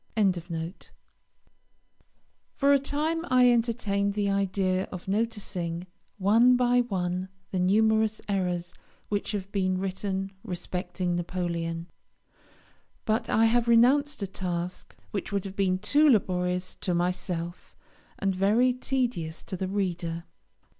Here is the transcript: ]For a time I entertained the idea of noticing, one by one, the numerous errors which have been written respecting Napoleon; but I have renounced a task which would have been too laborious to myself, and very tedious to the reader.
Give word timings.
]For 2.55 2.73
a 2.73 2.79
time 2.79 3.23
I 3.29 3.51
entertained 3.51 4.15
the 4.15 4.31
idea 4.31 4.85
of 4.85 5.07
noticing, 5.07 5.85
one 6.17 6.57
by 6.57 6.81
one, 6.81 7.29
the 7.51 7.59
numerous 7.59 8.19
errors 8.27 8.73
which 9.09 9.31
have 9.33 9.51
been 9.51 9.77
written 9.77 10.31
respecting 10.43 11.15
Napoleon; 11.17 11.85
but 13.05 13.29
I 13.29 13.45
have 13.45 13.67
renounced 13.67 14.23
a 14.23 14.27
task 14.27 14.95
which 15.11 15.31
would 15.31 15.45
have 15.45 15.55
been 15.55 15.77
too 15.77 16.09
laborious 16.09 16.73
to 16.81 16.95
myself, 16.95 17.75
and 18.17 18.33
very 18.33 18.73
tedious 18.73 19.43
to 19.43 19.55
the 19.55 19.67
reader. 19.67 20.23